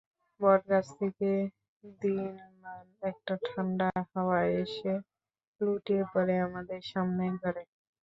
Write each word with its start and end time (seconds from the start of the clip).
বটগাছ 0.39 0.85
থেকে 0.99 1.29
দিনমান 2.01 2.85
একটা 3.03 3.33
ঠান্ডা 3.45 3.89
হাওয়া 4.09 4.39
এসে 4.61 4.93
লুটিয়ে 5.61 6.03
পড়ে 6.13 6.35
আমাদের 6.47 6.79
সামনের 6.91 7.33
ঘরে। 7.41 7.63